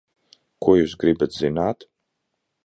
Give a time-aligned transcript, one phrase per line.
[0.65, 1.87] Ko jūs gribat zināt?